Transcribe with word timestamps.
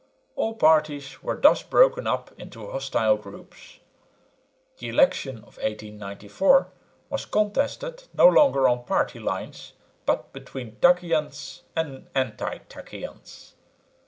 All 0.35 0.55
parties 0.55 1.21
were 1.21 1.39
thus 1.39 1.61
broken 1.61 2.07
up 2.07 2.31
into 2.35 2.71
hostile 2.71 3.17
groups. 3.17 3.77
The 4.79 4.89
election 4.89 5.37
of 5.37 5.57
1894 5.57 6.69
was 7.11 7.25
contested 7.27 8.05
no 8.11 8.25
longer 8.27 8.67
on 8.67 8.85
party 8.85 9.19
lines, 9.19 9.73
but 10.07 10.33
between 10.33 10.77
Takkians 10.77 11.61
and 11.75 12.07
anti 12.15 12.57
Takkians. 12.67 13.53